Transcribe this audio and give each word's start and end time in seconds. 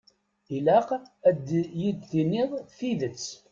Ilaq 0.55 0.89
ad 1.29 1.47
yi-d-tiniḍ 1.81 2.51
tidet. 2.77 3.25